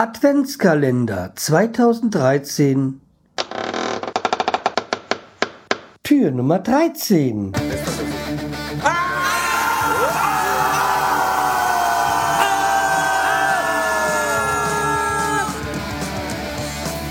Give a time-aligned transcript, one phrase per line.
[0.00, 3.02] Adventskalender 2013
[6.02, 7.52] Tür Nummer 13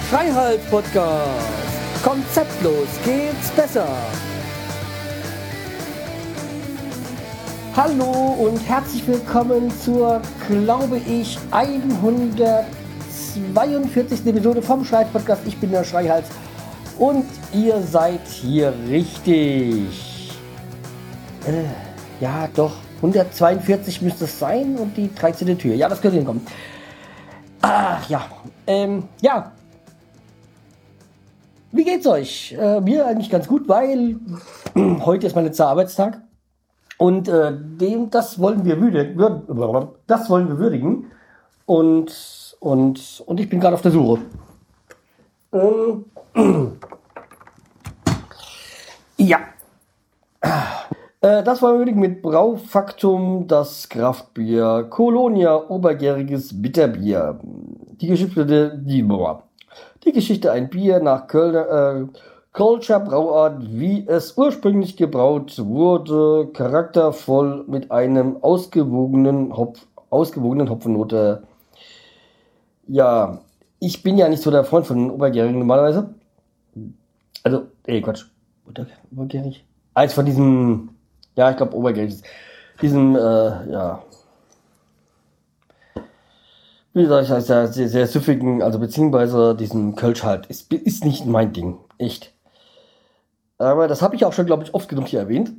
[0.10, 1.30] Freiheit Podcast
[2.04, 3.88] Konzeptlos geht's besser
[7.76, 14.26] Hallo und herzlich willkommen zur, glaube ich, 142.
[14.26, 15.44] Episode vom Schreit-Podcast.
[15.46, 16.30] Ich bin der Schreihals
[16.98, 20.32] und ihr seid hier richtig.
[21.46, 21.66] Äh,
[22.20, 25.56] ja, doch, 142 müsste es sein und die 13.
[25.58, 25.76] Tür.
[25.76, 26.42] Ja, das könnte hinkommen.
[27.62, 28.26] Ach ja,
[28.66, 29.52] ähm, ja.
[31.72, 32.58] Wie geht's euch?
[32.60, 34.16] Äh, mir eigentlich ganz gut, weil
[35.06, 36.24] heute ist mein letzter Arbeitstag.
[37.00, 39.18] Und äh, dem, das wollen wir würdigen,
[40.06, 41.10] das wollen wir würdigen.
[41.66, 44.20] Und, und, und ich bin gerade auf der Suche.
[45.54, 46.04] Ähm,
[49.18, 49.38] ja.
[51.22, 57.40] Äh, das wollen wir würdigen mit Braufaktum, das Kraftbier, Kolonia, obergäriges Bitterbier.
[57.44, 59.08] Die Geschichte, die,
[60.04, 62.20] die Geschichte ein Bier nach Köln, äh,
[62.60, 71.44] Culture Brauart, wie es ursprünglich gebraut wurde, charaktervoll mit einem ausgewogenen, Hopf, ausgewogenen Hopfennote.
[72.86, 73.40] Ja,
[73.80, 76.14] ich bin ja nicht so der Freund von Obergärigen normalerweise.
[77.44, 78.26] Also, ey, Quatsch.
[79.10, 79.64] Obergärig?
[79.94, 80.90] Eins von diesem,
[81.38, 82.22] ja, ich glaube Obergärig.
[82.82, 84.04] Diesem, äh, ja,
[86.94, 91.26] wie sag ich, sehr, sehr, sehr süffigen, also beziehungsweise diesen Kölsch halt, ist, ist nicht
[91.26, 91.78] mein Ding.
[91.98, 92.34] Echt.
[93.60, 95.52] Aber das habe ich auch schon, glaube ich, oft genug hier erwähnt.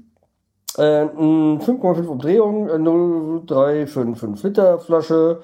[0.76, 5.42] Äh, 5,5 Umdrehungen, 0,355 Liter Flasche.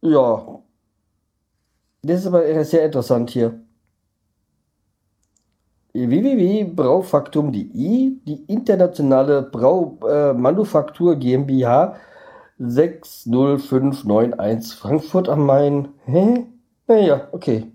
[0.00, 0.60] Ja.
[2.02, 3.60] Das ist aber sehr interessant hier.
[5.92, 11.96] www.braufaktum.de, die internationale Braumanufaktur äh, GmbH
[12.58, 15.88] 60591 Frankfurt am Main.
[16.04, 16.46] Hä?
[16.86, 17.71] Naja, okay.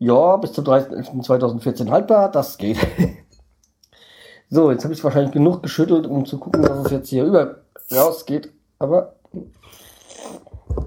[0.00, 2.78] Ja, bis zum 30.11.2014 haltbar, das geht.
[4.48, 7.60] so, jetzt habe ich wahrscheinlich genug geschüttelt, um zu gucken, dass es jetzt hier über
[7.92, 8.50] rausgeht.
[8.78, 9.16] Aber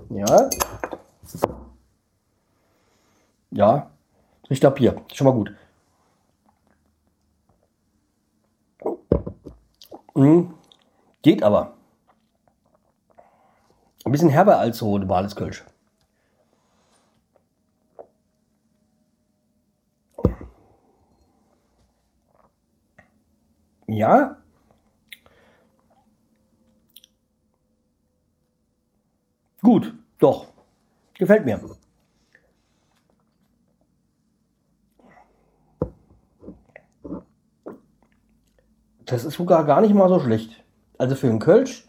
[0.09, 0.49] ja.
[3.51, 3.91] Ja,
[4.49, 4.95] riecht ab hier.
[5.13, 5.53] Schon mal gut.
[10.15, 10.55] Mhm.
[11.21, 11.75] Geht aber.
[14.05, 15.63] Ein bisschen herber als so normales Kölsch.
[23.93, 24.37] Ja.
[29.61, 30.47] Gut, doch.
[31.13, 31.59] Gefällt mir.
[39.05, 40.63] Das ist sogar gar nicht mal so schlecht.
[40.97, 41.87] Also für einen Kölsch.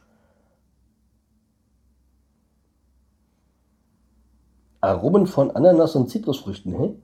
[4.82, 6.94] Aromen von Ananas und Zitrusfrüchten, hä?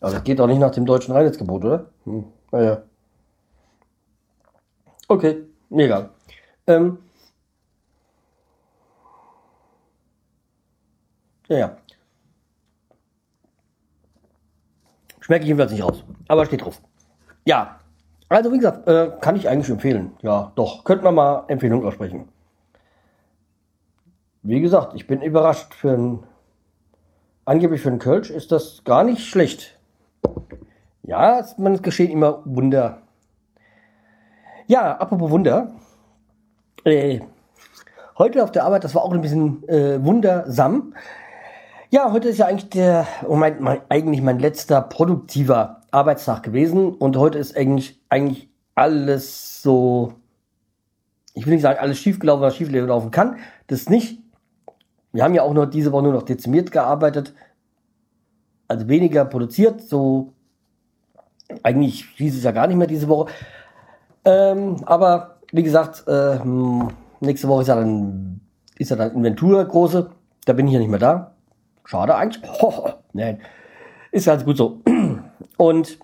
[0.00, 1.90] Aber das geht doch nicht nach dem deutschen Reinheitsgebot, oder?
[2.04, 2.87] Hm, naja.
[5.08, 6.10] Okay, mega.
[6.66, 6.98] Ähm,
[11.48, 11.78] ja.
[15.20, 16.04] Schmecke ich jedenfalls nicht raus.
[16.28, 16.82] Aber steht drauf.
[17.46, 17.80] Ja.
[18.28, 20.12] Also, wie gesagt, äh, kann ich eigentlich empfehlen.
[20.20, 20.84] Ja, doch.
[20.84, 22.28] Könnte man mal Empfehlung aussprechen.
[24.42, 25.72] Wie gesagt, ich bin überrascht.
[25.72, 26.26] Für ein,
[27.46, 29.78] angeblich für einen Kölsch ist das gar nicht schlecht.
[31.02, 33.07] Ja, es geschehen immer Wunder.
[34.68, 35.72] Ja, apropos Wunder.
[36.84, 37.20] Äh,
[38.18, 40.92] heute auf der Arbeit, das war auch ein bisschen äh, wundersam.
[41.88, 46.92] Ja, heute ist ja eigentlich der, oh mein, mein, eigentlich mein letzter produktiver Arbeitstag gewesen
[46.92, 50.12] und heute ist eigentlich, eigentlich alles so,
[51.32, 53.38] ich will nicht sagen, alles schiefgelaufen, was schieflaufen kann.
[53.68, 54.20] Das nicht.
[55.12, 57.32] Wir haben ja auch nur diese Woche nur noch dezimiert gearbeitet,
[58.68, 60.34] also weniger produziert, so
[61.62, 63.32] eigentlich hieß es ja gar nicht mehr diese Woche.
[64.24, 66.38] Ähm, aber wie gesagt, äh,
[67.20, 68.40] nächste Woche ist ja dann,
[68.76, 70.10] ist ja dann Inventur große.
[70.44, 71.34] Da bin ich ja nicht mehr da.
[71.84, 72.42] Schade eigentlich.
[72.60, 73.40] Oh, nein.
[74.12, 74.80] Ist ganz gut so.
[75.56, 75.98] Und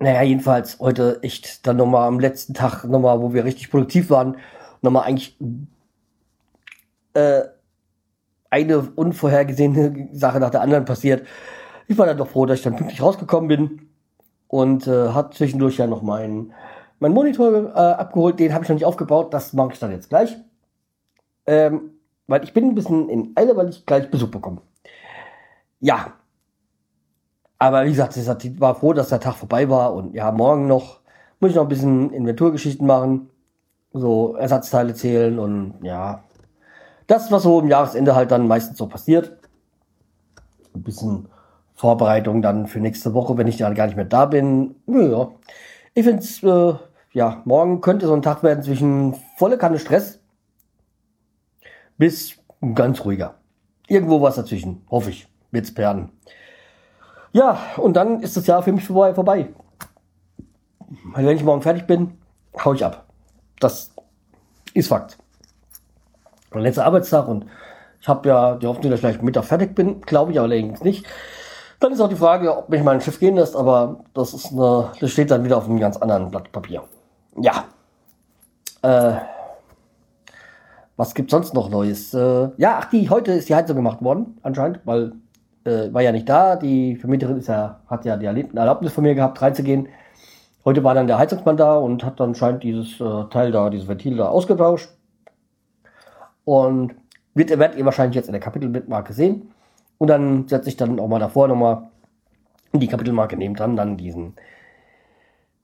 [0.00, 4.36] naja, jedenfalls heute echt dann nochmal am letzten Tag nochmal, wo wir richtig produktiv waren,
[4.80, 5.36] nochmal eigentlich
[7.14, 7.42] äh,
[8.50, 11.26] eine unvorhergesehene Sache nach der anderen passiert.
[11.88, 13.88] Ich war dann doch froh, dass ich dann pünktlich rausgekommen bin
[14.48, 16.52] und äh, hat zwischendurch ja noch meinen
[17.00, 18.40] mein Monitor äh, abgeholt.
[18.40, 19.32] Den habe ich noch nicht aufgebaut.
[19.32, 20.36] Das mache ich dann jetzt gleich.
[21.46, 21.92] Ähm,
[22.26, 24.60] weil ich bin ein bisschen in Eile, weil ich gleich Besuch bekomme.
[25.80, 26.12] Ja.
[27.58, 31.00] Aber wie gesagt, ich war froh, dass der Tag vorbei war und ja, morgen noch
[31.40, 33.30] muss ich noch ein bisschen Inventurgeschichten machen.
[33.92, 36.22] So Ersatzteile zählen und ja.
[37.06, 39.38] Das, was so im Jahresende halt dann meistens so passiert.
[40.74, 41.28] Ein bisschen
[41.78, 44.74] Vorbereitung dann für nächste Woche, wenn ich dann gar nicht mehr da bin.
[44.88, 45.28] Ja.
[45.94, 46.74] Ich finde es, äh,
[47.12, 50.18] ja, morgen könnte so ein Tag werden zwischen volle Kanne Stress
[51.96, 52.36] bis
[52.74, 53.36] ganz ruhiger.
[53.86, 56.10] Irgendwo was dazwischen, hoffe ich, wird's werden.
[57.32, 59.14] Ja, und dann ist das Jahr für mich vorbei.
[59.14, 59.48] vorbei.
[61.14, 62.18] Wenn ich morgen fertig bin,
[62.64, 63.06] hau ich ab.
[63.60, 63.92] Das
[64.74, 65.16] ist Fakt.
[66.52, 67.46] Mein letzter Arbeitstag und
[68.00, 71.06] ich habe ja die Hoffnung, dass ich gleich Mittag fertig bin, glaube ich allerdings nicht.
[71.80, 74.90] Dann ist auch die Frage, ob mich mein Schiff gehen lässt, aber das ist eine,
[75.00, 76.82] das steht dann wieder auf einem ganz anderen Blatt Papier.
[77.40, 77.64] Ja.
[78.82, 79.20] Äh,
[80.96, 82.12] was gibt's sonst noch Neues?
[82.14, 85.12] Äh, ja, ach, die, heute ist die Heizung gemacht worden, anscheinend, weil
[85.64, 86.56] äh, war ja nicht da.
[86.56, 89.88] Die Vermieterin ist ja, hat ja die Erlaubnis von mir gehabt, reinzugehen.
[90.64, 93.86] Heute war dann der Heizungsmann da und hat dann scheint dieses äh, Teil da, dieses
[93.86, 94.90] Ventil da ausgetauscht.
[96.44, 96.94] Und
[97.34, 99.52] wird, werdet ihr wahrscheinlich jetzt in der Kapitelmarke sehen.
[99.98, 101.88] Und dann setze ich dann auch mal davor nochmal
[102.72, 104.34] die Kapitelmarke neben dran dann diesen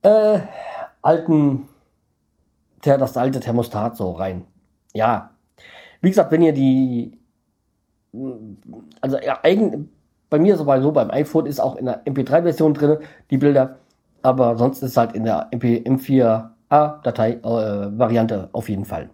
[0.03, 0.41] äh,
[1.03, 1.69] alten,
[2.83, 4.45] das alte Thermostat so rein.
[4.93, 5.31] Ja,
[6.01, 7.19] wie gesagt, wenn ihr die,
[9.01, 9.91] also ja, eigen,
[10.31, 12.99] bei mir ist so beim iPhone ist auch in der MP3-Version drin,
[13.31, 13.79] die Bilder,
[14.23, 19.11] aber sonst ist halt in der MP, M4A-Datei-Variante äh, auf jeden Fall.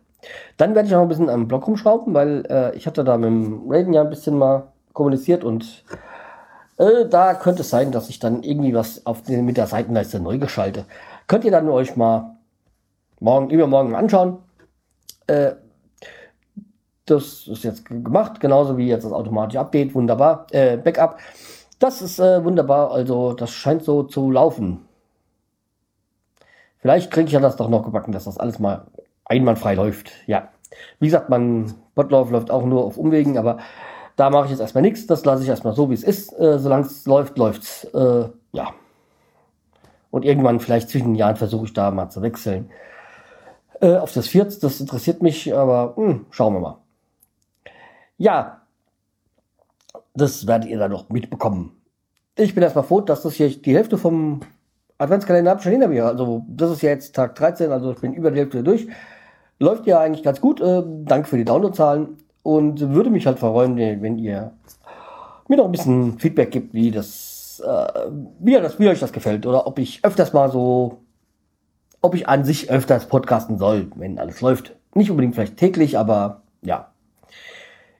[0.57, 3.31] Dann werde ich noch ein bisschen am Blog rumschrauben, weil äh, ich hatte da mit
[3.31, 5.85] dem Raiden ja ein bisschen mal kommuniziert und
[6.79, 10.21] äh, da könnte es sein, dass ich dann irgendwie was auf den, mit der Seitenleiste
[10.21, 10.87] neu geschalte.
[11.27, 12.37] Könnt ihr dann euch mal
[13.21, 14.39] morgen, übermorgen anschauen.
[15.27, 15.53] Äh,
[17.05, 20.47] das ist jetzt gemacht, genauso wie jetzt das automatische Update, wunderbar.
[20.53, 21.19] Äh, Backup,
[21.79, 24.87] das ist äh, wunderbar, also das scheint so zu laufen.
[26.79, 28.87] Vielleicht kriege ich ja das doch noch gebacken, dass das alles mal
[29.25, 30.13] einwandfrei läuft.
[30.27, 30.49] Ja,
[30.99, 33.59] wie gesagt, mein Botlauf läuft auch nur auf Umwegen, aber
[34.21, 35.07] da mache ich jetzt erstmal nichts.
[35.07, 36.39] Das lasse ich erstmal so, wie es ist.
[36.39, 37.85] Äh, solange es läuft, läuft's.
[37.85, 38.75] Äh, ja.
[40.11, 42.71] Und irgendwann, vielleicht zwischen den Jahren, versuche ich da mal zu wechseln.
[43.81, 46.77] Äh, auf das Vierz, das interessiert mich, aber mh, hm, schauen wir mal.
[48.19, 48.61] Ja,
[50.13, 51.81] das werdet ihr dann noch mitbekommen.
[52.37, 54.41] Ich bin erstmal froh, dass das hier die Hälfte vom
[54.99, 56.05] Adventskalender schon hinter mir.
[56.05, 58.87] Also das ist ja jetzt Tag 13, also ich bin über die Hälfte durch.
[59.59, 60.61] Läuft ja eigentlich ganz gut.
[60.61, 64.53] Äh, danke für die Downloadzahlen und würde mich halt freuen, wenn ihr
[65.49, 69.47] mir noch ein bisschen Feedback gibt, wie das, äh, wie, das, wie euch das gefällt
[69.47, 70.99] oder ob ich öfters mal so,
[72.01, 74.77] ob ich an sich öfters podcasten soll, wenn alles läuft.
[74.95, 76.91] Nicht unbedingt vielleicht täglich, aber ja,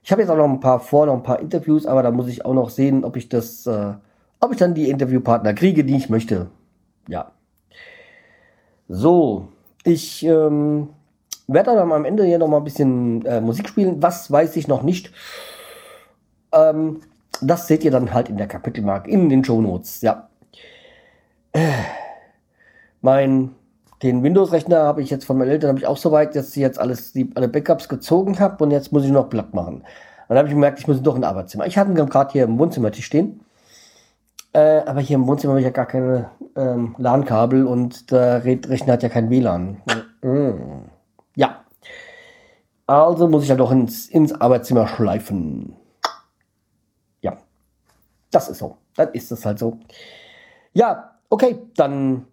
[0.03, 2.27] ich habe jetzt auch noch ein paar vor, noch ein paar Interviews, aber da muss
[2.27, 3.93] ich auch noch sehen, ob ich das, äh,
[4.39, 6.49] ob ich dann die Interviewpartner kriege, die ich möchte.
[7.07, 7.31] Ja.
[8.87, 9.49] So,
[9.83, 10.89] ich ähm,
[11.53, 14.01] werde dann am Ende hier noch mal ein bisschen äh, Musik spielen.
[14.01, 15.11] Was weiß ich noch nicht.
[16.51, 17.01] Ähm,
[17.41, 20.01] das seht ihr dann halt in der Kapitelmarke, in den Show Notes.
[20.01, 20.29] Ja.
[21.53, 21.69] Äh,
[23.01, 23.55] mein
[24.03, 26.55] den Windows-Rechner habe ich jetzt von meinen Eltern habe ich auch so weit, dass ich
[26.61, 29.83] jetzt alles die, alle Backups gezogen habe und jetzt muss ich noch platt machen.
[30.27, 31.67] Dann habe ich gemerkt, ich muss doch ein Arbeitszimmer.
[31.67, 33.41] Ich hatte gerade hier im Wohnzimmertisch stehen.
[34.53, 38.93] Äh, aber hier im Wohnzimmer habe ich ja gar keine ähm, LAN-Kabel und der Rechner
[38.93, 39.77] hat ja kein WLAN.
[40.21, 40.85] Mhm.
[42.91, 43.05] Ja.
[43.05, 45.75] Also muss ich halt auch ins, ins Arbeitszimmer schleifen.
[47.21, 47.37] Ja.
[48.31, 48.77] Das ist so.
[48.95, 49.79] Dann ist es halt so.
[50.73, 52.27] Ja, okay, dann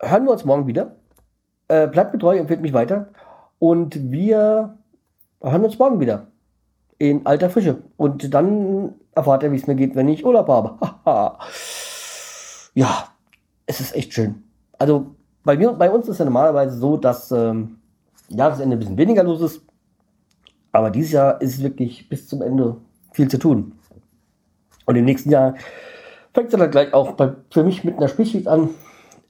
[0.00, 0.96] hören wir uns morgen wieder.
[1.68, 3.10] Äh, bleibt getreu, empfiehlt mich weiter.
[3.60, 4.76] Und wir
[5.40, 6.26] hören uns morgen wieder.
[6.98, 7.78] In alter Frische.
[7.96, 10.78] Und dann erfahrt ihr, wie es mir geht, wenn ich Urlaub habe.
[12.74, 13.08] ja,
[13.66, 14.42] es ist echt schön.
[14.78, 17.78] Also bei, mir, bei uns ist ja normalerweise so, dass ähm,
[18.28, 19.62] Jahresende ein bisschen weniger los ist.
[20.72, 22.76] Aber dieses Jahr ist wirklich bis zum Ende
[23.12, 23.72] viel zu tun.
[24.86, 25.54] Und im nächsten Jahr
[26.32, 28.70] fängt es dann gleich auch bei, für mich mit einer Spätschicht an.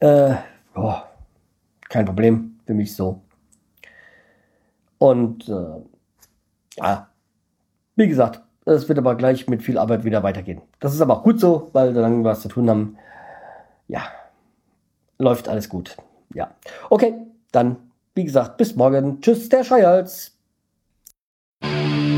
[0.01, 0.35] Äh,
[0.75, 0.95] oh,
[1.89, 3.21] kein Problem für mich so.
[4.99, 5.83] Und äh,
[6.79, 7.09] ja,
[7.97, 10.63] wie gesagt, es wird aber gleich mit viel Arbeit wieder weitergehen.
[10.79, 12.97] Das ist aber auch gut so, weil wir was zu tun haben,
[13.89, 14.03] ja,
[15.19, 15.97] läuft alles gut.
[16.35, 16.55] Ja.
[16.89, 17.15] Okay,
[17.51, 17.77] dann,
[18.15, 19.21] wie gesagt, bis morgen.
[19.21, 19.65] Tschüss, der
[21.63, 22.12] Thank you.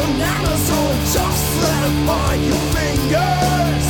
[0.00, 3.89] bananas on just flat by your fingers.